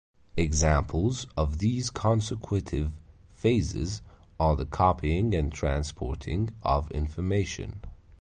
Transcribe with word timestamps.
Examples 0.35 1.27
of 1.37 1.59
these 1.59 1.91
consecutive 1.91 2.91
phases 3.35 4.01
are 4.39 4.55
the 4.55 4.65
copying 4.65 5.35
and 5.35 5.53
transporting 5.53 6.49
of 6.63 6.89
information. 6.89 7.81